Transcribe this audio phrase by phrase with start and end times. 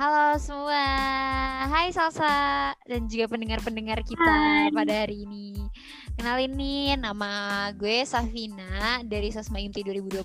[0.00, 0.80] Halo semua,
[1.68, 4.72] hai Salsa dan juga pendengar-pendengar kita Hai.
[4.72, 5.52] pada hari ini.
[6.16, 10.24] Kenalin nih, nama gue Safina dari Sosma Inti 2020.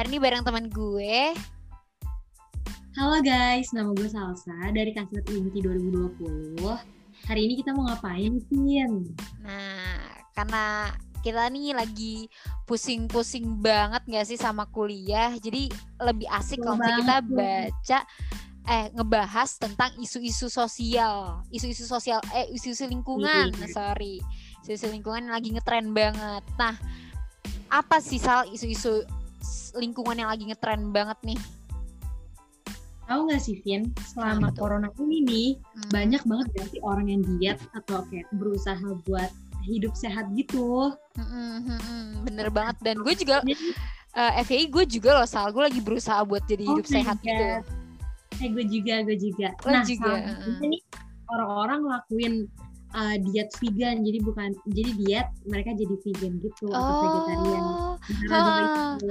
[0.00, 1.36] Hari ini bareng teman gue.
[2.96, 6.64] Halo guys, nama gue Salsa dari Kasat Inti 2020.
[7.28, 9.12] Hari ini kita mau ngapain, Vin?
[9.44, 10.88] Nah, karena
[11.20, 12.32] kita nih lagi
[12.64, 15.68] pusing-pusing banget gak sih sama kuliah, jadi
[16.00, 18.00] lebih asik kalau kita baca
[18.64, 23.68] eh ngebahas tentang isu-isu sosial, isu-isu sosial eh isu-isu lingkungan, Iya.
[23.68, 24.24] sorry,
[24.64, 26.40] isu-isu lingkungan yang lagi ngetren banget.
[26.56, 26.74] Nah,
[27.68, 29.04] apa sih sal isu-isu
[29.76, 31.40] lingkungan yang lagi ngetren banget nih?
[33.04, 33.92] Tahu nggak sih, Vin?
[34.00, 34.64] Selama tuh?
[34.64, 35.90] corona ini nih, Hmm.
[35.92, 39.28] banyak banget sih orang yang diet atau kayak berusaha buat
[39.68, 40.88] hidup sehat gitu.
[41.20, 43.76] Mm-mm, mm-mm, bener banget dan gue juga Jadi,
[44.16, 47.16] eh, FYI gue juga loh sal, gue lagi berusaha buat jadi Oh hidup my sehat
[47.20, 47.44] gitu.
[48.42, 49.48] Eh gue juga, gue juga.
[49.62, 50.12] Lo nah, juga,
[50.62, 50.82] nih
[51.30, 52.34] orang-orang ngelakuin
[52.94, 57.62] uh, diet vegan, jadi bukan jadi diet, mereka jadi vegan gitu atau vegetarian.
[57.62, 57.94] Oh,
[58.30, 58.94] ah.
[58.98, 59.06] itu.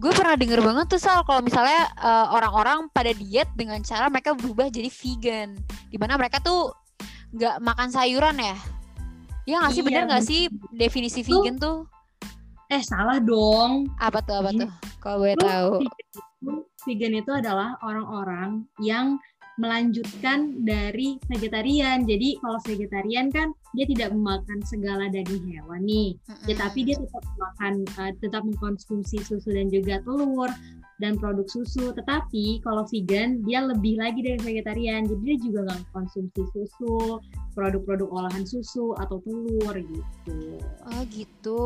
[0.00, 4.32] gue pernah denger banget tuh Sal kalau misalnya eh, orang-orang pada diet dengan cara mereka
[4.36, 5.58] berubah jadi vegan,
[5.90, 6.72] di mana mereka tuh
[7.34, 8.56] nggak makan sayuran ya?
[9.46, 10.40] Iya nggak sih Iya, bener nggak sih
[10.74, 11.38] definisi Tuh.
[11.38, 11.78] vegan tuh
[12.66, 13.86] Eh salah dong.
[14.02, 14.70] apa tuh apa tuh?
[14.98, 15.86] Kalau gue tahu.
[16.86, 19.18] Vegan itu, adalah orang-orang yang
[19.56, 22.04] melanjutkan dari vegetarian.
[22.04, 26.12] Jadi kalau vegetarian kan dia tidak memakan segala daging hewan nih,
[26.44, 26.60] ya, Mm-mm.
[26.60, 30.52] tapi dia tetap makan, eh, tetap mengkonsumsi susu dan juga telur
[31.00, 31.92] dan produk susu.
[31.96, 37.20] Tetapi kalau vegan dia lebih lagi dari vegetarian, jadi dia juga nggak konsumsi susu,
[37.56, 40.60] produk-produk olahan susu atau telur gitu.
[40.84, 41.64] Oh gitu.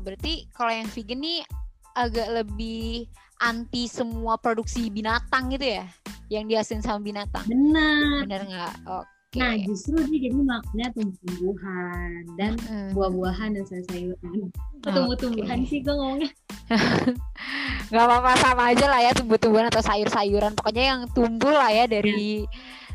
[0.00, 1.44] Berarti kalau yang vegan nih
[1.92, 5.84] agak lebih anti semua produksi binatang gitu ya?
[6.28, 7.44] Yang dihasilin sama binatang.
[7.44, 8.24] Benar.
[8.24, 8.74] Bener nggak?
[8.84, 9.38] Oke.
[9.38, 12.90] Nah, justru dia jadi makannya tumbuh-tumbuhan dan Mm.
[12.92, 14.48] buah-buahan dan sayur-sayuran.
[14.82, 16.30] Tumbuh-tumbuhan sih gue ngomongnya?
[17.88, 22.44] nggak apa-apa sama aja lah ya tumbuh-tumbuhan atau sayur-sayuran pokoknya yang tumbuh lah ya dari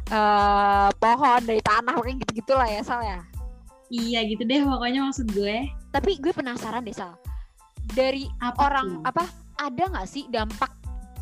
[0.05, 3.19] eh, pohon dari tanah pokoknya gitu-gitu lah ya Sal ya
[3.89, 5.65] Iya gitu deh pokoknya maksud gue.
[5.89, 7.17] tapi gue penasaran deh Sal
[7.89, 9.01] dari Apa orang tuh?
[9.03, 9.23] apa
[9.59, 10.71] ada nggak sih dampak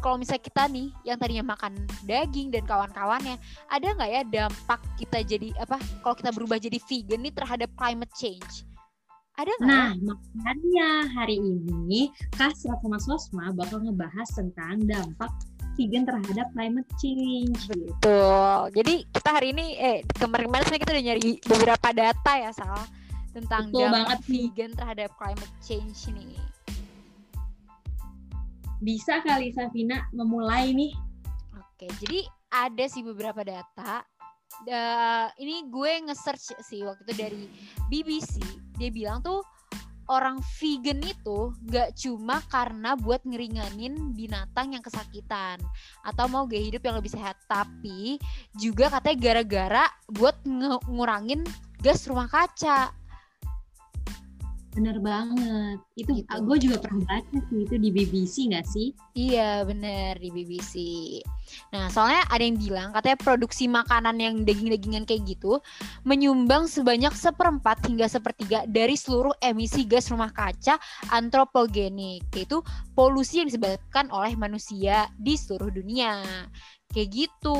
[0.02, 1.78] kalau misalnya kita nih yang tadinya makan
[2.09, 3.38] daging dan kawan-kawannya
[3.69, 8.14] ada nggak ya dampak kita jadi apa kalau kita berubah jadi vegan nih terhadap climate
[8.18, 8.66] change
[9.40, 9.74] ada nggak ya?
[9.74, 15.31] Nah, makanya hari ini Kasrat sama Sosma bakal ngebahas tentang dampak
[15.80, 17.59] vegan terhadap climate change.
[17.72, 17.96] gitu.
[17.96, 18.59] Betul.
[18.75, 22.86] Jadi kita hari ini eh kemarin-kemarin kita udah nyari beberapa data ya Sal
[23.31, 24.28] tentang Betul dampak banget nih.
[24.52, 26.38] vegan terhadap climate change ini.
[28.81, 30.90] Bisa kali Safina memulai nih?
[31.53, 34.02] Oke, jadi ada sih beberapa data.
[34.66, 37.46] Da- ini gue nge-search sih waktu itu dari
[37.94, 38.41] BBC.
[38.81, 39.46] Dia bilang tuh
[40.09, 45.62] orang vegan itu gak cuma karena buat ngeringanin binatang yang kesakitan
[46.02, 48.18] atau mau gaya hidup yang lebih sehat, tapi
[48.58, 50.41] juga katanya gara-gara buat
[50.90, 51.46] ngurangin
[51.86, 52.91] gas rumah kaca.
[54.72, 55.78] Bener banget.
[56.00, 56.32] Itu Gitu.
[56.32, 58.88] gue juga pernah baca sih itu di BBC nggak sih?
[59.20, 60.74] Iya bener di BBC.
[61.76, 65.59] Nah soalnya ada yang bilang katanya produksi makanan yang daging-dagingan kayak gitu
[66.08, 70.80] menyumbang sebanyak seperempat hingga sepertiga dari seluruh emisi gas rumah kaca
[71.12, 72.64] antropogenik yaitu
[72.96, 76.24] polusi yang disebabkan oleh manusia di seluruh dunia.
[76.92, 77.59] Kayak gitu.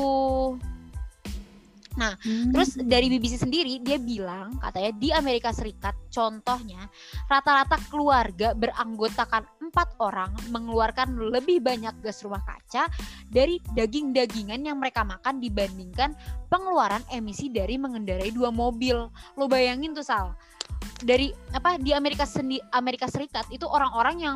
[2.56, 6.88] Terus dari BBC sendiri dia bilang katanya di Amerika Serikat contohnya
[7.28, 12.88] rata-rata keluarga beranggotakan empat orang mengeluarkan lebih banyak gas rumah kaca
[13.28, 16.16] dari daging-dagingan yang mereka makan dibandingkan
[16.48, 19.12] pengeluaran emisi dari mengendarai dua mobil.
[19.36, 20.32] Lo bayangin tuh Sal.
[21.02, 24.36] Dari apa di Amerika sendi Amerika Serikat itu orang-orang yang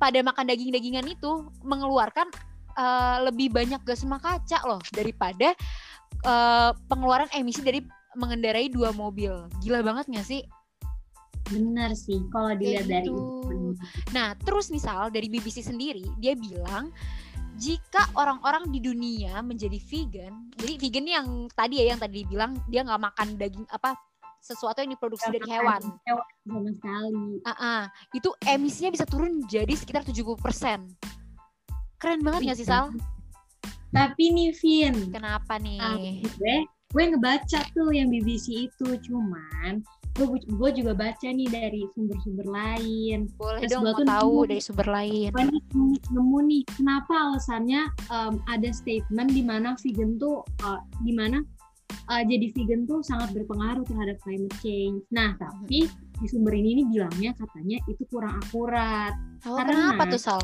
[0.00, 2.26] pada makan daging-dagingan itu mengeluarkan
[2.74, 5.54] eh, lebih banyak gas rumah kaca loh daripada
[6.24, 7.80] eh, pengeluaran emisi dari
[8.18, 9.32] mengendarai dua mobil.
[9.62, 10.42] Gila banget gak sih?
[11.50, 13.74] Benar sih kalau dilihat dari itu.
[14.14, 16.94] Nah, terus misal dari BBC sendiri, dia bilang
[17.58, 22.86] jika orang-orang di dunia menjadi vegan, jadi vegan yang tadi ya yang tadi bilang dia
[22.86, 23.98] nggak makan daging apa
[24.40, 25.82] sesuatu yang diproduksi dari hewan.
[26.08, 27.24] Hewan sama sekali.
[27.44, 27.82] Ah, ah.
[28.16, 30.40] itu emisinya bisa turun jadi sekitar 70%.
[32.00, 32.88] Keren banget gak sih Sal?
[33.90, 36.22] Tapi nih Vin, Kenapa nih?
[36.38, 36.56] Gue
[36.90, 39.78] gue ngebaca tuh yang BBC itu cuman
[40.18, 43.30] gue juga baca nih dari sumber-sumber lain.
[43.38, 45.30] Boleh Terus dong mau tahu nemu, dari sumber lain.
[45.32, 45.44] Gue
[46.10, 51.40] nemu nih kenapa alasannya um, ada statement di mana vegan tuh uh, di mana
[52.10, 55.00] uh, jadi vegan tuh sangat berpengaruh terhadap climate change.
[55.14, 55.86] Nah tapi
[56.20, 59.14] di sumber ini nih bilangnya katanya itu kurang akurat.
[59.48, 60.42] Oh, karena kenapa tuh Sal?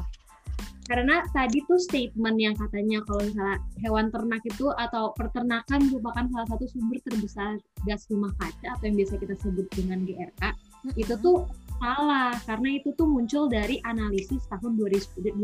[0.87, 6.47] Karena tadi tuh statement yang katanya kalau misalnya hewan ternak itu atau peternakan merupakan salah
[6.47, 10.95] satu sumber terbesar gas rumah kaca atau yang biasa kita sebut dengan GRK mm-hmm.
[10.95, 11.51] itu tuh
[11.83, 15.43] salah karena itu tuh muncul dari analisis tahun 2009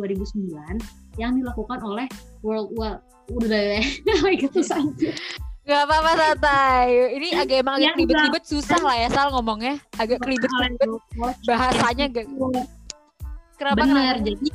[1.18, 2.06] yang dilakukan oleh
[2.46, 3.02] World War
[3.34, 3.82] udah
[4.42, 5.10] gitu saja
[5.62, 6.90] Gak apa-apa santai.
[7.22, 9.78] Ini agak emang agak ribet-ribet susah lah ya Sal ngomongnya.
[9.94, 10.90] Agak ribet-ribet.
[11.46, 12.26] Bahasanya gak.
[13.54, 14.50] Kenapa Bener, jadi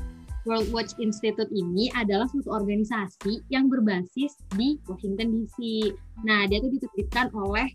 [0.47, 5.91] World Watch Institute ini adalah suatu organisasi yang berbasis di Washington DC.
[6.23, 7.67] Nah, dia tuh diterbitkan oleh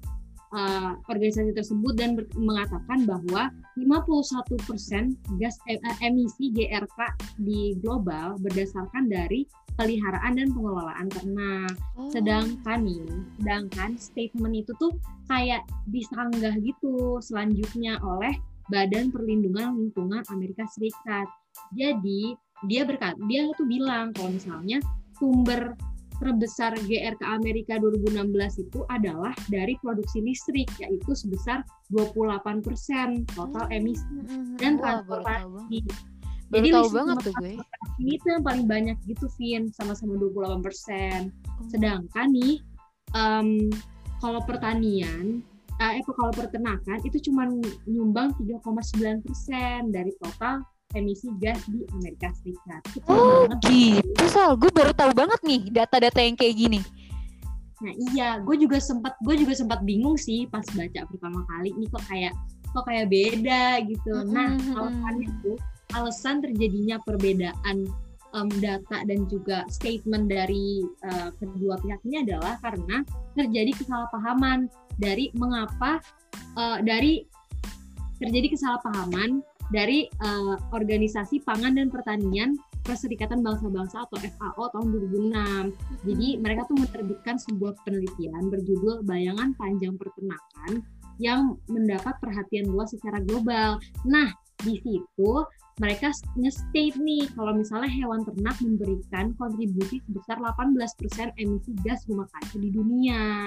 [0.56, 6.98] uh, organisasi tersebut dan mengatakan bahwa 51% gas eh, emisi GRK
[7.40, 9.44] di global berdasarkan dari
[9.76, 11.74] peliharaan dan pengelolaan ternak.
[11.96, 12.08] Oh.
[12.12, 13.04] Sedangkan nih,
[13.40, 14.92] sedangkan statement itu tuh
[15.28, 18.36] kayak disanggah gitu selanjutnya oleh
[18.68, 21.26] Badan Perlindungan Lingkungan Amerika Serikat.
[21.76, 22.36] Jadi
[22.70, 24.78] dia berkat dia tuh bilang kalau misalnya
[25.18, 25.74] sumber
[26.22, 32.62] terbesar GRK Amerika 2016 itu adalah dari produksi listrik yaitu sebesar 28%
[33.34, 33.74] total hmm.
[33.74, 34.06] emisi
[34.62, 35.82] dan transportasi.
[36.52, 37.58] Jadi tahu banget tuh gue.
[37.98, 40.62] Ini tuh yang paling banyak gitu Vin sama-sama 28%.
[40.62, 41.30] Hmm.
[41.66, 42.62] Sedangkan nih
[43.18, 43.66] um,
[44.22, 45.42] kalau pertanian
[45.82, 47.50] eh kalau peternakan itu cuma
[47.90, 49.26] nyumbang 3,9%
[49.90, 50.62] dari total
[50.92, 52.82] emisi gas di Amerika Serikat.
[53.08, 54.56] oh gitu, Sal.
[54.56, 56.80] Gue baru tahu banget nih data-data yang kayak gini.
[57.82, 61.90] Nah iya, gue juga sempat gue juga sempat bingung sih pas baca pertama kali ini
[61.90, 62.32] kok kayak
[62.70, 64.12] kok kayak beda gitu.
[64.12, 64.34] Mm -hmm.
[64.34, 65.52] Nah alasannya itu
[65.92, 67.90] alasan terjadinya perbedaan
[68.32, 73.04] um, data dan juga statement dari uh, kedua pihak ini adalah karena
[73.36, 76.00] terjadi kesalahpahaman dari mengapa
[76.56, 77.24] uh, dari
[78.20, 86.02] terjadi kesalahpahaman dari uh, Organisasi Pangan dan Pertanian Perserikatan Bangsa-Bangsa atau FAO tahun 2006.
[86.02, 90.82] Jadi mereka tuh menerbitkan sebuah penelitian berjudul Bayangan Panjang Peternakan
[91.22, 93.78] yang mendapat perhatian luas secara global.
[94.02, 94.34] Nah,
[94.66, 95.30] di situ
[95.78, 102.56] mereka nge-state nih kalau misalnya hewan ternak memberikan kontribusi sebesar 18% emisi gas rumah kaca
[102.58, 103.46] di dunia.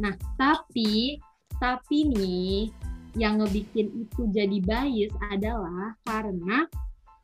[0.00, 1.20] Nah, tapi
[1.62, 2.72] tapi nih
[3.14, 6.66] yang ngebikin itu jadi bias adalah karena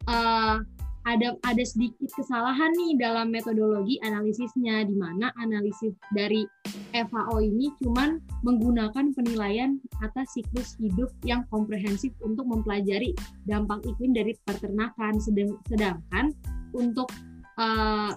[0.06, 0.62] uh,
[1.08, 6.44] ada ada sedikit kesalahan nih dalam metodologi analisisnya di mana analisis dari
[6.92, 13.16] FAO ini cuman menggunakan penilaian atas siklus hidup yang komprehensif untuk mempelajari
[13.48, 15.16] dampak iklim dari peternakan
[15.64, 16.37] sedangkan
[16.76, 17.08] untuk
[17.56, 18.12] uh,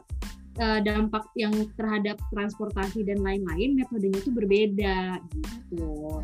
[0.60, 6.22] dampak yang terhadap transportasi dan lain-lain metodenya itu berbeda gitu.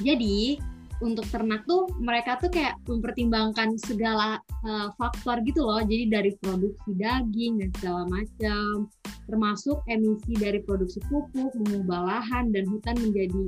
[0.00, 0.58] Jadi
[1.00, 4.36] untuk ternak tuh mereka tuh kayak mempertimbangkan segala
[4.68, 5.80] uh, faktor gitu loh.
[5.80, 8.88] Jadi dari produksi daging dan segala macam,
[9.24, 13.44] termasuk emisi dari produksi pupuk, mengubah lahan dan hutan menjadi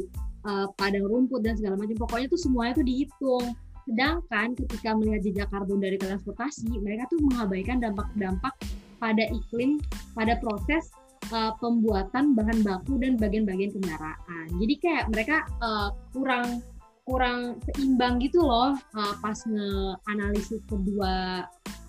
[0.49, 1.97] uh, padang rumput dan segala macam.
[2.01, 3.47] Pokoknya tuh semuanya tuh dihitung.
[3.83, 8.55] Sedangkan ketika melihat jejak karbon dari transportasi, mereka tuh mengabaikan dampak-dampak
[9.03, 9.83] pada iklim,
[10.15, 10.89] pada proses
[11.33, 14.47] uh, pembuatan bahan baku dan bagian-bagian kendaraan.
[14.61, 16.61] Jadi kayak mereka uh, kurang
[17.03, 21.43] kurang seimbang gitu loh uh, pas nge-analisis kedua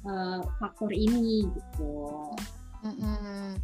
[0.10, 1.94] uh, faktor ini gitu.
[2.84, 3.62] Mm-hmm.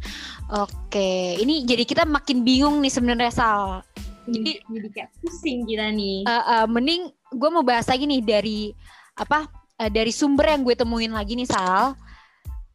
[0.64, 3.84] Oke, ini jadi kita makin bingung nih sebenarnya Sal.
[4.30, 6.24] Jadi, jadi kayak pusing kita nih.
[6.24, 8.60] Uh, uh, mending gue mau bahas lagi nih dari
[9.18, 9.50] apa
[9.82, 11.98] uh, dari sumber yang gue temuin lagi nih Sal.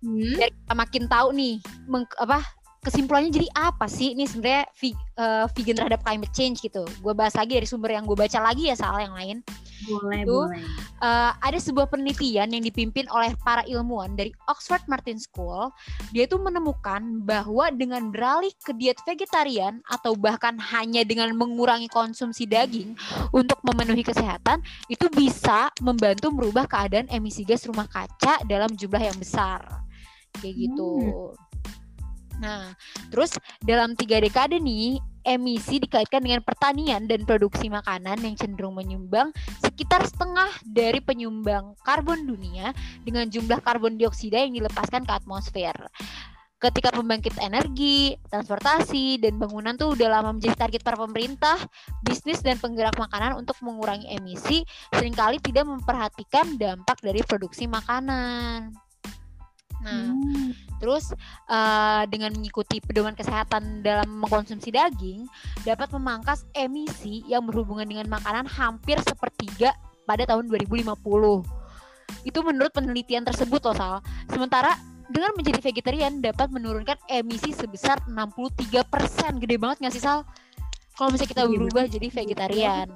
[0.03, 0.35] Hmm?
[0.37, 1.55] Biar kita makin tahu nih
[1.89, 2.43] meng, apa
[2.85, 4.69] kesimpulannya jadi apa sih ini sebenarnya
[5.17, 6.85] uh, vegan terhadap climate change gitu.
[7.01, 9.41] Gue bahas lagi dari sumber yang gue baca lagi ya soal yang lain.
[9.89, 10.61] Boleh, itu, boleh.
[11.01, 15.73] Uh, ada sebuah penelitian yang dipimpin oleh para ilmuwan dari Oxford Martin School.
[16.13, 22.45] Dia itu menemukan bahwa dengan beralih ke diet vegetarian atau bahkan hanya dengan mengurangi konsumsi
[22.45, 22.93] daging
[23.33, 29.17] untuk memenuhi kesehatan itu bisa membantu merubah keadaan emisi gas rumah kaca dalam jumlah yang
[29.17, 29.65] besar.
[30.37, 30.91] Kayak gitu.
[31.33, 31.45] Hmm.
[32.39, 32.75] Nah,
[33.11, 39.33] terus dalam tiga dekade nih, emisi dikaitkan dengan pertanian dan produksi makanan yang cenderung menyumbang
[39.65, 45.75] sekitar setengah dari penyumbang karbon dunia dengan jumlah karbon dioksida yang dilepaskan ke atmosfer.
[46.55, 51.59] ketika pembangkit energi, transportasi, dan bangunan tuh udah lama menjadi target para pemerintah,
[52.01, 58.84] bisnis dan penggerak makanan untuk mengurangi emisi, sering kali tidak memperhatikan dampak dari produksi makanan.
[59.83, 60.79] Nah, hmm.
[60.81, 61.11] terus
[61.49, 65.27] uh, dengan mengikuti pedoman kesehatan dalam mengkonsumsi daging
[65.65, 69.73] dapat memangkas emisi yang berhubungan dengan makanan hampir sepertiga
[70.05, 70.95] pada tahun 2050.
[72.25, 73.95] Itu menurut penelitian tersebut loh Sal.
[74.29, 74.73] Sementara
[75.09, 79.41] dengan menjadi vegetarian dapat menurunkan emisi sebesar 63%.
[79.41, 80.25] Gede banget nggak sih Sal?
[80.95, 82.87] Kalau misalnya kita berubah jadi vegetarian.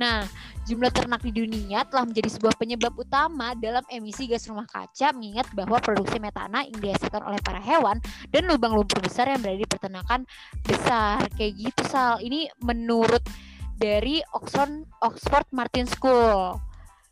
[0.00, 0.26] Nah,
[0.66, 5.46] jumlah ternak di dunia telah menjadi sebuah penyebab utama dalam emisi gas rumah kaca mengingat
[5.54, 8.00] bahwa produksi metana yang dihasilkan oleh para hewan
[8.32, 10.20] dan lubang lumpur besar yang berada di peternakan
[10.64, 11.24] besar.
[11.38, 12.18] Kayak gitu, Sal.
[12.24, 13.22] Ini menurut
[13.78, 16.58] dari Oxford Oxford Martin School.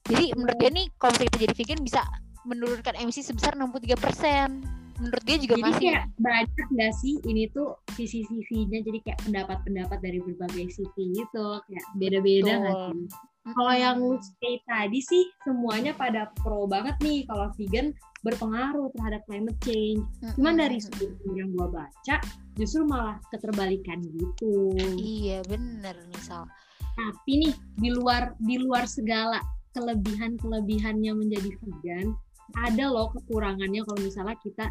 [0.02, 2.02] Jadi menurut dia nih kalau kita jadi vegan bisa
[2.42, 7.14] menurunkan emisi sebesar 63 persen menurut dia juga jadi masih kayak banyak nggak sih?
[7.26, 7.68] Ini tuh
[7.98, 11.46] sisi-sisinya jadi kayak pendapat-pendapat dari berbagai sisi gitu.
[11.66, 13.02] Kayak beda-beda nggak sih?
[13.42, 17.26] Kalau yang lu say tadi sih semuanya pada pro banget nih.
[17.26, 17.90] Kalau vegan
[18.22, 20.02] berpengaruh terhadap climate change.
[20.38, 22.16] Cuman dari sudut yang gua baca
[22.54, 24.70] justru malah keterbalikan gitu.
[24.94, 26.46] Iya bener misal.
[26.94, 29.42] Tapi nih di luar di luar segala
[29.74, 32.14] kelebihan kelebihannya menjadi vegan
[32.60, 33.80] ada loh kekurangannya.
[33.82, 34.68] Kalau misalnya kita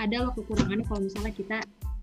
[0.00, 1.58] ada loh kekurangannya kalau misalnya kita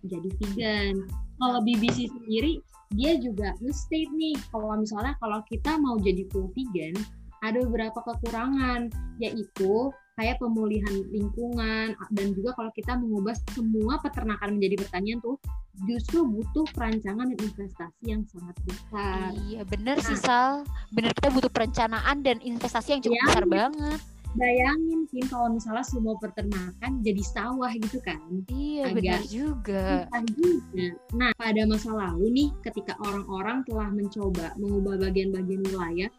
[0.05, 0.95] jadi vegan.
[1.37, 2.61] Kalau BBC sendiri
[2.95, 6.95] dia juga nge-state nih kalau misalnya kalau kita mau jadi full vegan
[7.43, 8.89] ada beberapa kekurangan
[9.21, 15.37] yaitu kayak pemulihan lingkungan dan juga kalau kita mengubah semua peternakan menjadi pertanian tuh
[15.85, 19.29] justru butuh perancangan dan investasi yang sangat besar.
[19.45, 23.45] Iya benar nah, sih Sal, benar kita butuh perencanaan dan investasi yang cukup ya, besar
[23.45, 24.01] banget
[24.37, 28.21] bayangin sih kalau misalnya semua peternakan jadi sawah gitu kan.
[28.47, 30.07] Iya benar juga.
[30.31, 30.87] juga.
[31.17, 36.09] Nah pada masa lalu nih ketika orang-orang telah mencoba mengubah bagian-bagian wilayah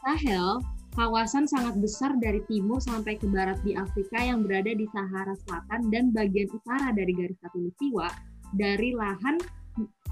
[0.00, 0.64] Sahel
[0.96, 5.94] kawasan sangat besar dari timur sampai ke barat di Afrika yang berada di Sahara Selatan
[5.94, 8.08] dan bagian utara dari garis khatulistiwa
[8.56, 9.36] dari lahan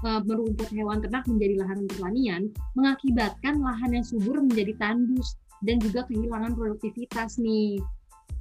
[0.05, 2.41] uh, merumput hewan ternak menjadi lahan pertanian
[2.77, 7.81] mengakibatkan lahan yang subur menjadi tandus dan juga kehilangan produktivitas nih.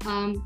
[0.04, 0.37] Um,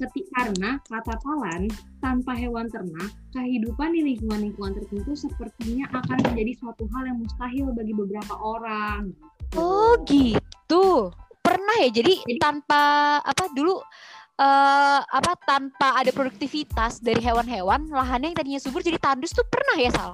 [0.00, 1.68] ketik karena kata Talan,
[2.00, 7.92] tanpa hewan ternak, kehidupan di lingkungan-lingkungan tertentu sepertinya akan menjadi suatu hal yang mustahil bagi
[7.92, 9.12] beberapa orang.
[9.54, 11.12] Oh gitu.
[11.44, 11.92] Pernah ya?
[11.92, 12.82] Jadi, jadi tanpa
[13.20, 13.76] apa dulu
[14.40, 19.76] uh, apa tanpa ada produktivitas dari hewan-hewan, lahannya yang tadinya subur jadi tandus tuh pernah
[19.78, 20.12] ya Sal?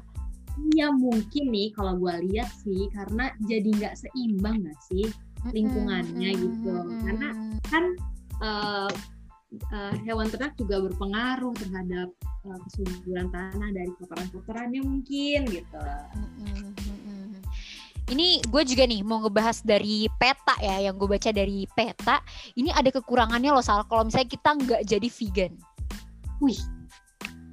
[0.76, 5.08] Iya mungkin nih kalau gue lihat sih karena jadi nggak seimbang nggak sih
[5.48, 6.74] lingkungannya gitu
[7.08, 7.28] karena
[7.72, 7.84] kan
[8.44, 8.92] uh,
[9.72, 12.08] uh, hewan ternak juga berpengaruh terhadap
[12.46, 15.80] uh, kesuburan tanah dari kotoran-kotorannya mungkin gitu.
[18.10, 22.18] Ini gue juga nih mau ngebahas dari peta ya, yang gue baca dari peta.
[22.58, 25.52] Ini ada kekurangannya loh Sal, kalau misalnya kita nggak jadi vegan.
[26.42, 26.58] Wih,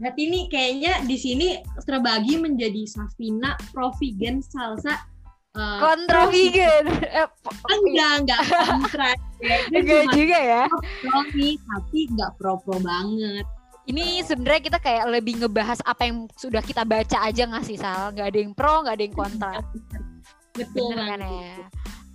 [0.01, 1.47] berarti ini kayaknya di sini
[1.85, 4.97] terbagi menjadi Safina, Pro Vegan, Salsa,
[5.57, 6.85] Uh, kontra vegan.
[7.01, 7.27] Eh,
[7.65, 9.09] enggak, enggak kontra.
[9.73, 10.63] enggak juga ya.
[11.01, 13.45] Pro nih, tapi enggak pro-pro banget.
[13.87, 18.13] Ini sebenarnya kita kayak lebih ngebahas apa yang sudah kita baca aja nggak sih Sal?
[18.13, 19.53] Nggak ada yang pro, nggak ada yang kontra.
[20.53, 21.55] Betul Bener kan ya?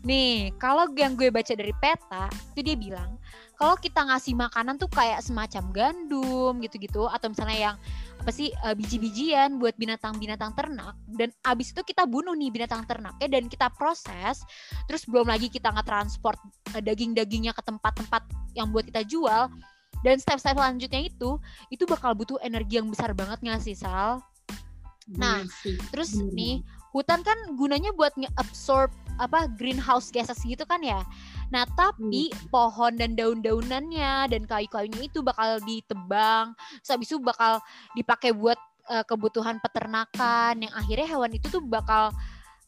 [0.03, 3.23] Nih, kalau yang gue baca dari peta, itu dia bilang
[3.63, 7.77] kalau kita ngasih makanan tuh kayak semacam gandum gitu-gitu atau misalnya yang
[8.19, 13.31] apa sih uh, biji-bijian buat binatang-binatang ternak dan abis itu kita bunuh nih binatang ternaknya
[13.31, 14.43] dan kita proses
[14.91, 16.43] terus belum lagi kita nge-transport
[16.75, 18.27] uh, daging-dagingnya ke tempat-tempat
[18.59, 19.47] yang buat kita jual
[20.03, 21.39] dan step-step selanjutnya itu
[21.71, 24.19] itu bakal butuh energi yang besar banget nggak sih Sal?
[25.19, 25.47] Nah,
[25.95, 28.91] terus nih hutan kan gunanya buat nge-absorb
[29.23, 30.99] apa greenhouse gases gitu kan ya.
[31.55, 32.51] Nah, tapi hmm.
[32.51, 37.63] pohon dan daun-daunannya dan kayu-kayunya itu bakal ditebang, terus habis itu bakal
[37.95, 38.59] dipakai buat
[38.91, 42.11] uh, kebutuhan peternakan yang akhirnya hewan itu tuh bakal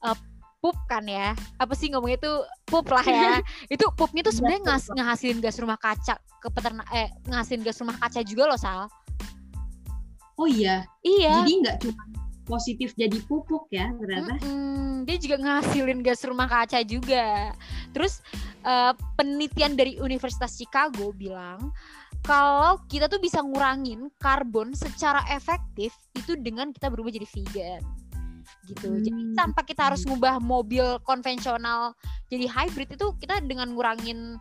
[0.04, 0.16] uh,
[0.62, 1.34] pup kan ya.
[1.58, 2.32] Apa sih ngomongnya itu
[2.68, 3.42] pup lah ya.
[3.74, 7.96] itu pupnya tuh sebenarnya ngas ngasilin gas rumah kaca ke peternak eh ngasilin gas rumah
[7.98, 8.86] kaca juga loh, Sal.
[10.38, 10.84] Oh iya.
[11.00, 11.42] Iya.
[11.42, 14.36] Jadi nggak cuma positif jadi pupuk ya ternyata.
[14.44, 17.56] Mm-mm, dia juga ngasilin gas rumah kaca juga.
[17.96, 18.20] Terus
[18.64, 21.72] uh, penelitian dari Universitas Chicago bilang
[22.24, 27.82] kalau kita tuh bisa ngurangin karbon secara efektif itu dengan kita berubah jadi vegan
[28.68, 28.88] gitu.
[28.88, 29.04] Hmm.
[29.04, 31.92] Jadi tanpa kita harus ngubah mobil konvensional
[32.32, 34.40] jadi hybrid itu kita dengan ngurangin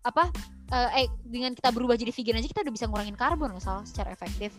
[0.00, 0.32] apa
[0.72, 4.10] uh, eh dengan kita berubah jadi vegan aja kita udah bisa ngurangin karbon loh secara
[4.10, 4.54] efektif.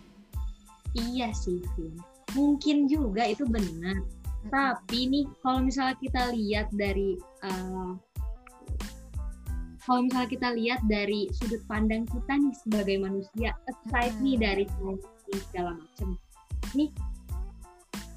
[0.91, 1.95] Iya sih, Vin.
[2.33, 4.01] Mungkin juga itu benar.
[4.49, 7.13] Tapi nih kalau misalnya kita lihat dari
[7.45, 7.93] uh,
[9.85, 14.65] kalau misalnya kita lihat dari sudut pandang kita nih sebagai manusia, aside nih dari
[15.31, 16.17] segala macam,
[16.77, 16.89] nih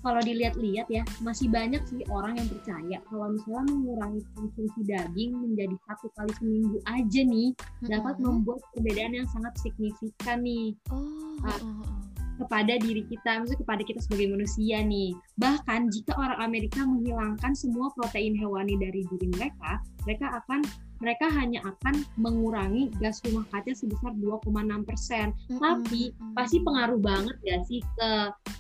[0.05, 5.77] kalau dilihat-lihat ya masih banyak sih orang yang percaya kalau misalnya mengurangi konsumsi daging menjadi
[5.89, 7.89] satu kali seminggu aja nih mm-hmm.
[7.89, 10.77] dapat membuat perbedaan yang sangat signifikan nih.
[10.93, 11.89] Oh, uh,
[12.39, 15.15] kepada diri kita, maksudnya kepada kita sebagai manusia nih.
[15.39, 20.61] Bahkan jika orang Amerika menghilangkan semua protein hewani dari diri mereka, mereka akan
[21.03, 25.27] mereka hanya akan mengurangi gas rumah kaca sebesar 2,6 persen.
[25.35, 25.61] Mm-hmm.
[25.61, 28.11] Tapi pasti pengaruh banget ya sih ke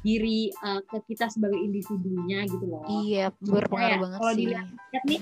[0.04, 2.84] diri uh, ke kita sebagai individunya gitu loh.
[3.06, 4.44] Iya, berpengaruh banget kalau sih.
[4.44, 5.20] Kalau dilihat nih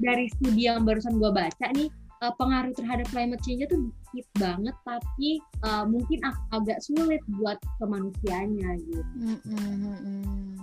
[0.00, 3.76] dari studi yang barusan gue baca nih uh, pengaruh terhadap climate change itu
[4.12, 9.02] dikit banget tapi uh, mungkin ag agak sulit buat kemanusiaannya gitu.
[9.16, 10.56] Mm-hmm.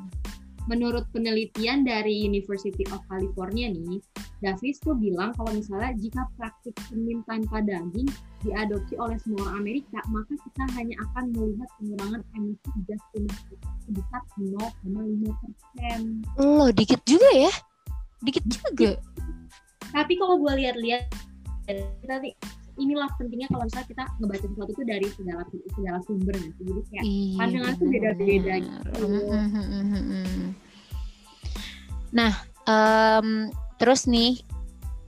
[0.67, 4.03] Menurut penelitian dari University of California nih,
[4.43, 8.11] Davis tuh bilang kalau misalnya jika praktik semen tanpa daging
[8.43, 13.69] diadopsi oleh semua orang Amerika, maka kita hanya akan melihat pengurangan emisi gas rumah kaca
[13.87, 15.99] sebesar 0,5 persen.
[16.35, 17.51] Loh, dikit juga ya?
[18.27, 18.91] Dikit juga.
[19.95, 21.07] Tapi kalau gue lihat-lihat,
[21.75, 22.33] kita nih
[22.77, 25.43] inilah pentingnya kalau misalnya kita ngebaca sesuatu itu dari segala
[25.73, 29.01] segala sumber nanti jadi kayak iya, pandangan tuh beda-beda gitu.
[32.07, 32.31] Nah,
[32.69, 34.41] um, Terus nih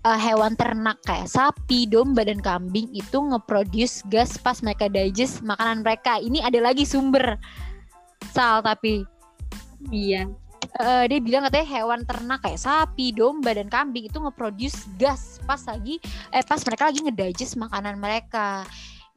[0.05, 5.81] uh, hewan ternak kayak sapi, domba dan kambing itu ngeproduce gas pas mereka digest makanan
[5.81, 6.21] mereka.
[6.21, 7.37] Ini ada lagi sumber
[8.29, 9.01] sal tapi
[9.89, 10.29] iya.
[10.77, 15.57] Uh, dia bilang katanya hewan ternak kayak sapi, domba dan kambing itu ngeproduce gas pas
[15.65, 15.97] lagi
[16.29, 18.69] eh pas mereka lagi ngedigest makanan mereka.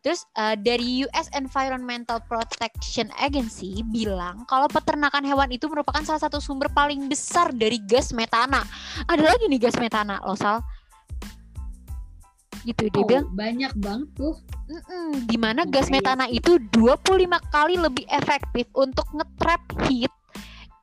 [0.03, 6.43] Terus uh, dari US Environmental Protection Agency bilang kalau peternakan hewan itu merupakan salah satu
[6.43, 8.67] sumber paling besar dari gas metana.
[9.07, 10.59] Ada lagi nih gas metana, loh Sal.
[12.67, 14.35] Gitu dia oh, bilang banyak banget tuh.
[14.73, 20.11] Mm-mm, di mana gas metana itu 25 kali lebih efektif untuk ngetrap heat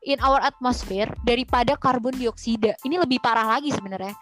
[0.03, 2.75] in our atmosphere daripada karbon dioksida.
[2.85, 4.15] Ini lebih parah lagi sebenarnya.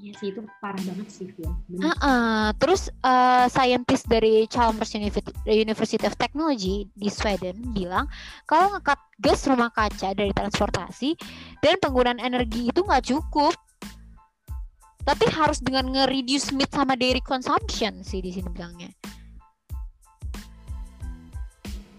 [0.00, 1.52] Iya sih itu parah banget sih ya.
[1.68, 2.42] Uh -uh.
[2.56, 4.96] Terus uh, scientist dari Chalmers
[5.44, 8.08] University of Technology di Sweden bilang
[8.48, 11.12] kalau ngekat gas rumah kaca dari transportasi
[11.60, 13.52] dan penggunaan energi itu nggak cukup,
[15.04, 18.88] tapi harus dengan nge-reduce meat sama dairy consumption sih di sini bilangnya.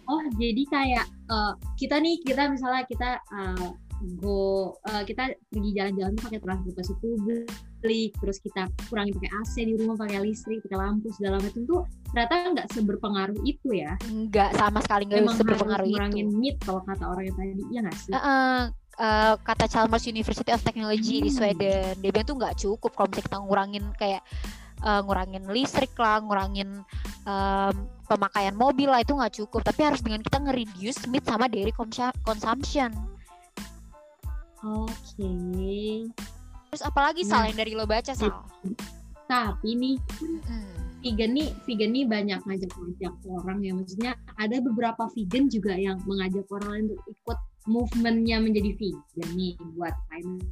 [0.08, 3.72] Oh jadi kayak uh, kita nih kita misalnya kita uh,
[4.20, 9.96] go uh, kita pergi jalan-jalan pakai transportasi publik terus kita kurangi pakai AC di rumah
[10.00, 13.94] pakai listrik pakai lampu segala macam tuh ternyata nggak seberpengaruh itu ya.
[14.08, 15.94] Nggak sama sekali nggak seberpengaruh itu.
[15.96, 18.12] kurangin mit kalau kata orang yang tadi ya nggak sih?
[18.13, 18.60] Uh, uh,
[19.00, 21.26] uh, kata Chalmers University of Technology hmm.
[21.28, 21.94] di Sweden.
[22.00, 24.22] Dia bilang tuh nggak cukup kalau misalnya kita ngurangin kayak
[24.84, 26.84] uh, ngurangin listrik lah ngurangin
[27.26, 31.74] um, pemakaian mobil lah itu nggak cukup tapi harus dengan kita nge-reduce meat sama dairy
[32.22, 32.93] consumption
[34.63, 34.96] Oke.
[35.19, 36.08] Okay.
[36.72, 38.48] Terus apalagi nah, sal yang dari lo baca sal?
[39.28, 41.04] Tapi nih, hmm.
[41.04, 43.76] vegan nih, vegan nih banyak ngajak-ngajak orang ya.
[43.76, 49.54] Maksudnya ada beberapa vegan juga yang mengajak orang lain untuk ikut movementnya menjadi vegan nih
[49.76, 50.48] buat climate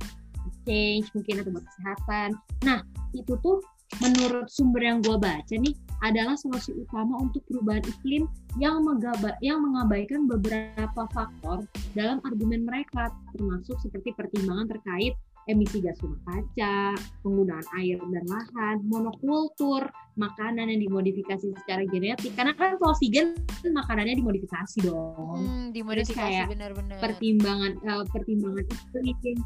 [0.67, 2.29] change mungkin atau buat kesehatan.
[2.67, 2.79] Nah
[3.15, 3.63] itu tuh
[3.99, 8.25] menurut sumber yang gue baca nih adalah solusi utama untuk perubahan iklim
[8.57, 15.13] yang, megaba, yang mengabaikan beberapa faktor dalam argumen mereka termasuk seperti pertimbangan terkait
[15.49, 16.93] emisi gas rumah kaca,
[17.25, 22.33] penggunaan air dan lahan, monokultur, makanan yang dimodifikasi secara genetik.
[22.37, 23.33] Karena kan kalau vegan
[23.65, 25.41] makanannya dimodifikasi dong.
[25.41, 26.97] Hmm, dimodifikasi benar-benar.
[27.01, 28.65] Pertimbangan uh, pertimbangan
[29.01, 29.37] iklim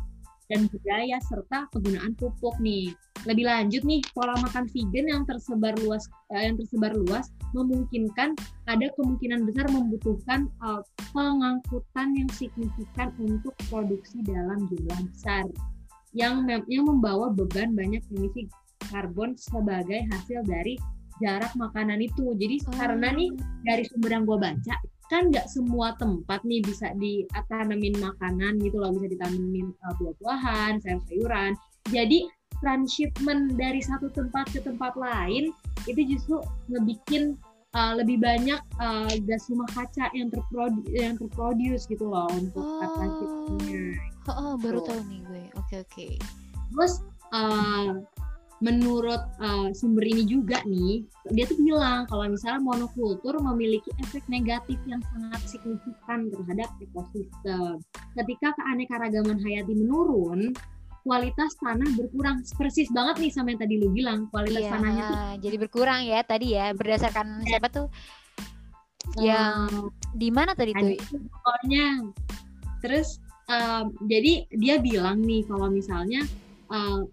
[0.52, 2.92] dan budaya serta penggunaan pupuk nih.
[3.26, 8.38] Lebih lanjut nih, pola makan vegan yang tersebar luas eh, yang tersebar luas memungkinkan
[8.70, 15.46] ada kemungkinan besar membutuhkan uh, pengangkutan yang signifikan untuk produksi dalam jumlah besar
[16.14, 18.46] yang yang membawa beban banyak emisi
[18.94, 20.78] karbon sebagai hasil dari
[21.18, 22.38] jarak makanan itu.
[22.38, 22.76] Jadi oh.
[22.78, 23.34] karena nih
[23.66, 24.76] dari sumber yang gue baca,
[25.10, 31.54] kan nggak semua tempat nih bisa ditanemin makanan gitu loh bisa ditanemin uh, buah-buahan sayur-sayuran
[31.94, 32.26] jadi
[32.66, 35.54] transshipment dari satu tempat ke tempat lain
[35.86, 36.42] itu justru
[36.74, 37.38] ngebikin
[37.78, 42.82] uh, lebih banyak uh, gas rumah kaca yang terprodu yang terproduce gitu loh untuk oh.
[42.98, 46.12] transshipmentnya oh, oh baru tahu nih gue oke okay, oke okay.
[46.74, 48.02] terus uh,
[48.64, 51.04] menurut uh, sumber ini juga nih,
[51.36, 57.84] dia tuh bilang kalau misalnya monokultur memiliki efek negatif yang sangat signifikan terhadap ekosistem.
[58.16, 60.56] Ketika keanekaragaman hayati menurun,
[61.06, 62.42] kualitas tanah berkurang.
[62.58, 66.20] Persis banget nih sama yang tadi lu bilang, kualitas iya, tanahnya tuh jadi berkurang ya
[66.26, 67.62] tadi ya berdasarkan Ya.
[67.62, 67.88] siapa tuh
[69.22, 69.70] yang
[70.18, 70.98] di mana tadi tuh?
[71.30, 72.10] pokoknya.
[72.82, 76.26] Terus um, jadi dia bilang nih kalau misalnya
[76.74, 77.06] uh,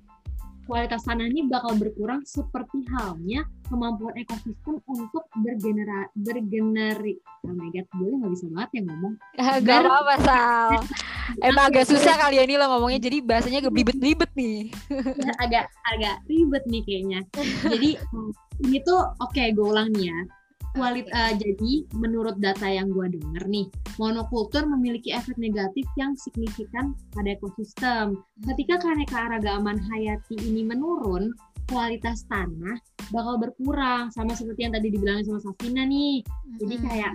[0.64, 7.86] kualitas tanah ini bakal berkurang seperti halnya kemampuan ekosistem untuk bergenera bergeneri oh my god
[7.98, 10.70] gue nggak bisa banget ya ngomong Gak Ber- apa-apa Sal.
[11.48, 14.74] Emang agak susah kali ya ini lo ngomongnya jadi bahasanya belibet-belibet nih.
[15.38, 17.20] agak agak ribet nih kayaknya
[17.62, 17.90] jadi
[18.66, 20.18] ini tuh oke gue ulang nih ya
[20.72, 23.68] Kualit, uh, jadi menurut data yang gue denger nih
[24.00, 28.16] monokultur memiliki efek negatif yang signifikan pada ekosistem
[28.48, 31.28] ketika keanekaragaman hayati ini menurun,
[31.68, 32.80] kualitas tanah
[33.12, 36.24] bakal berkurang sama seperti yang tadi dibilangin sama Safina nih.
[36.56, 37.14] jadi kayak,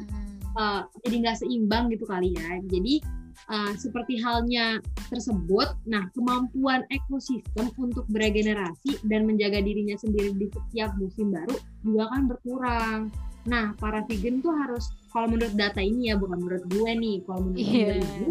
[0.58, 2.58] Uh, jadi nggak seimbang gitu kali ya.
[2.65, 2.98] Jadi
[3.46, 4.82] uh, seperti halnya
[5.13, 11.54] tersebut, nah kemampuan ekosistem untuk beregenerasi dan menjaga dirinya sendiri di setiap musim baru
[11.86, 13.00] juga akan berkurang.
[13.47, 17.47] Nah, para vegan tuh harus, kalau menurut data ini ya, bukan menurut gue nih, kalau
[17.47, 17.71] menurut Iya.
[17.71, 18.29] sumber ini,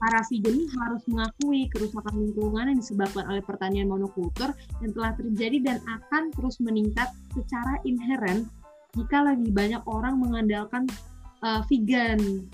[0.00, 4.52] para vegan ini harus mengakui kerusakan lingkungan yang disebabkan oleh pertanian monokultur
[4.84, 8.48] yang telah terjadi dan akan terus meningkat secara inheren
[8.96, 10.84] jika lebih banyak orang mengandalkan
[11.40, 12.44] uh, vegan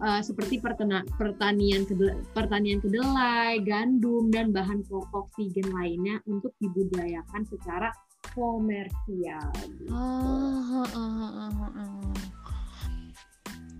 [0.00, 7.44] Uh, seperti pertena- pertanian kedel- pertanian kedelai, gandum dan bahan pokok vegan lainnya untuk dibudidayakan
[7.44, 7.92] secara
[8.32, 9.48] komersial.
[9.56, 9.92] gitu.
[9.92, 12.14] Oh, oh, oh, oh, oh.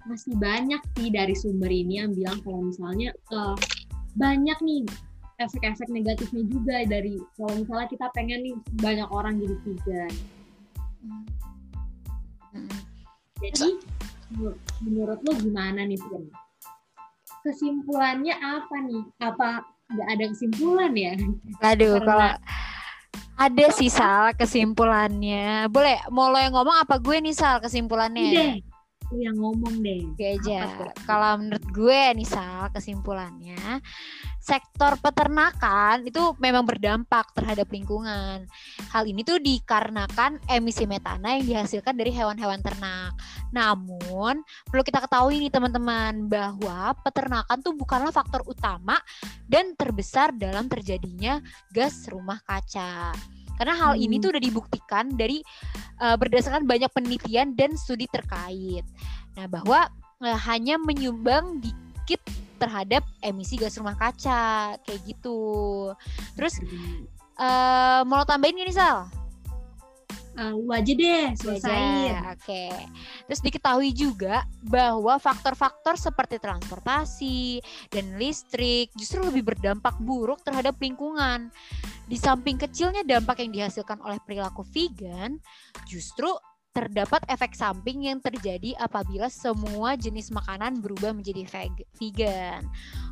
[0.03, 3.57] masih banyak sih dari sumber ini yang bilang kalau misalnya eh,
[4.19, 4.83] banyak nih
[5.39, 10.13] efek-efek negatifnya juga dari kalau misalnya kita pengen nih banyak orang jadi vegan.
[12.53, 12.69] Mm.
[13.43, 13.69] Jadi
[14.31, 16.31] menur- menurut lo gimana nih Vin?
[17.43, 19.03] Kesimpulannya apa nih?
[19.19, 21.19] Apa nggak ada kesimpulan ya?
[21.65, 22.31] Aduh, Karena- kalau
[23.37, 25.69] ada sih Sal kesimpulannya.
[25.69, 28.33] Boleh, mau lo yang ngomong apa gue nih Sal kesimpulannya?
[28.33, 28.55] Deh,
[29.13, 30.01] lu yang ngomong deh.
[30.13, 30.69] Oke aja.
[31.05, 33.81] Kalau menurut gue nih Sal, kesimpulannya
[34.43, 38.43] sektor peternakan itu memang berdampak terhadap lingkungan.
[38.91, 43.15] Hal ini tuh dikarenakan emisi metana yang dihasilkan dari hewan-hewan ternak.
[43.55, 48.99] Namun, perlu kita ketahui nih teman-teman bahwa peternakan tuh bukanlah faktor utama
[49.47, 51.39] dan terbesar dalam terjadinya
[51.71, 53.15] gas rumah kaca.
[53.55, 54.23] Karena hal ini Hmm.
[54.27, 55.39] tuh udah dibuktikan dari
[56.03, 58.83] eh, berdasarkan banyak penelitian dan studi terkait.
[59.39, 59.87] Nah, bahwa
[60.19, 62.19] eh, hanya menyumbang dikit
[62.63, 65.91] terhadap emisi gas rumah kaca kayak gitu.
[66.39, 66.63] Terus
[67.43, 68.99] eh mau lo tambahin gak nih Sal?
[70.33, 72.17] Lu aja deh, selesaiin.
[72.17, 72.73] Aja, Oke.
[73.29, 77.61] Terus diketahui juga bahwa faktor-faktor seperti transportasi
[77.93, 81.53] dan listrik justru lebih berdampak buruk terhadap lingkungan.
[82.09, 85.37] Di samping kecilnya dampak yang dihasilkan oleh perilaku vegan,
[85.85, 86.33] justru
[86.73, 92.65] terdapat efek samping yang terjadi apabila semua jenis makanan berubah menjadi veg- vegan.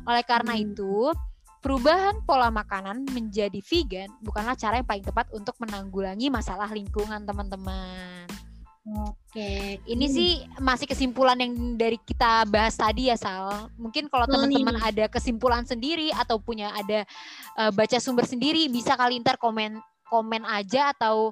[0.09, 0.65] Oleh karena Hmm.
[0.65, 1.13] itu,
[1.61, 8.25] perubahan pola makanan menjadi vegan bukanlah cara yang paling tepat untuk menanggulangi masalah lingkungan, teman-teman.
[8.81, 9.77] Oke.
[9.85, 10.15] Ini Hmm.
[10.17, 13.69] sih masih kesimpulan yang dari kita bahas tadi ya, Sal.
[13.77, 17.05] Mungkin kalau teman-teman ada kesimpulan sendiri atau punya ada
[17.61, 19.77] eh, baca sumber sendiri, bisa kali ntar komen
[20.11, 21.31] komen aja atau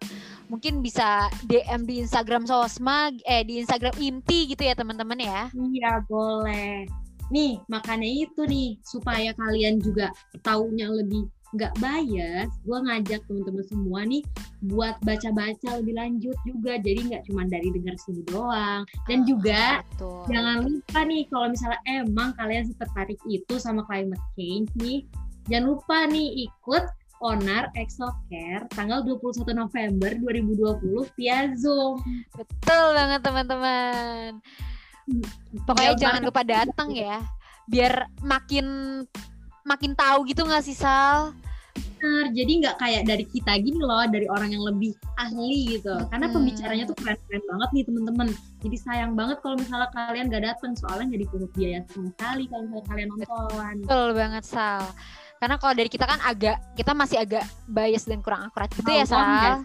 [0.49, 5.41] mungkin bisa DM di Instagram Sosma eh di Instagram Imti gitu ya, teman-teman ya.
[5.53, 6.89] Iya boleh.
[7.29, 10.09] Nih makanya itu nih supaya kalian juga
[10.41, 14.21] taunya lebih nggak bias, gue ngajak teman-teman semua nih
[14.69, 16.77] buat baca-baca lebih lanjut juga.
[16.77, 18.85] Jadi nggak cuma dari dengar sini doang.
[19.09, 20.21] Dan Ah, juga betul.
[20.29, 25.09] jangan lupa nih kalau misalnya emang kalian tertarik itu sama climate change nih,
[25.49, 26.83] jangan lupa nih ikut
[27.19, 31.99] Onar Exocare tanggal 21 November 2020 via Zoom.
[32.31, 34.39] Betul banget teman-teman.
[35.67, 36.29] Pokoknya Jauh jangan banget.
[36.31, 37.17] lupa datang ya,
[37.67, 38.65] biar makin
[39.67, 41.35] makin tahu gitu nggak sih Sal?
[41.99, 45.91] Bener, jadi nggak kayak dari kita gini loh, dari orang yang lebih ahli gitu.
[46.07, 46.35] Karena Mm-mm.
[46.39, 48.27] pembicaranya tuh keren-keren banget nih temen-temen.
[48.63, 52.61] Jadi sayang banget kalau misalnya kalian nggak datang, soalnya jadi pungut biaya sama sekali kalau
[52.63, 53.75] misalnya kalian nonton.
[53.83, 54.83] Betul banget Sal.
[55.39, 59.07] Karena kalau dari kita kan agak kita masih agak bias dan kurang akurat gitu ya
[59.07, 59.23] Awam Sal.
[59.23, 59.55] nggak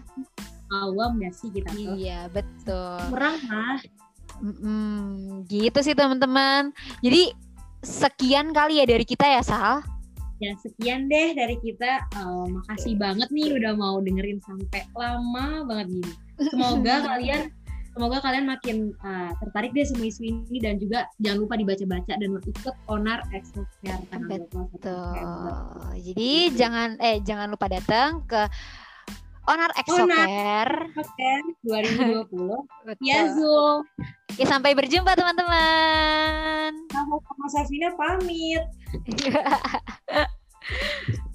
[0.71, 1.95] Awam nggak sih kita tuh?
[1.99, 2.99] Iya betul.
[3.11, 3.77] Kurang lah.
[4.39, 6.71] Mm-mm, gitu sih teman-teman.
[7.03, 7.35] Jadi
[7.83, 9.83] sekian kali ya dari kita ya Sal.
[10.39, 12.07] Ya sekian deh dari kita.
[12.15, 16.11] Uh, makasih banget nih udah mau dengerin sampai lama banget gini.
[16.55, 17.51] Semoga kalian
[17.95, 22.29] semoga kalian makin uh, tertarik deh sama isu ini dan juga jangan lupa dibaca-baca dan
[22.43, 24.03] ikut onar exofair
[24.75, 25.95] Betul.
[26.03, 28.51] Jadi jangan eh jangan lupa datang ke
[29.45, 33.85] Onar Exofair Onar 2020 ya Zoom.
[34.33, 36.73] Oke, sampai berjumpa teman-teman.
[36.89, 38.65] Sama Safina pamit.